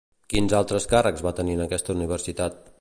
Quins 0.33 0.55
altres 0.59 0.87
càrrecs 0.95 1.25
va 1.27 1.35
tenir 1.41 1.55
en 1.59 1.63
aquesta 1.67 1.99
universitat? 1.99 2.63